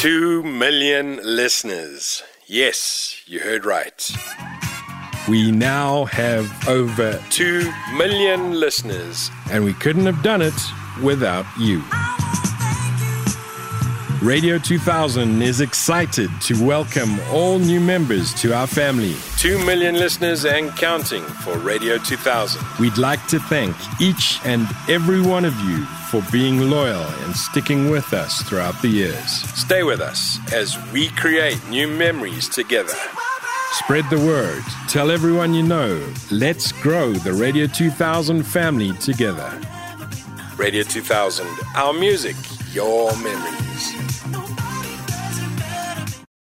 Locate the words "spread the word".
33.74-34.64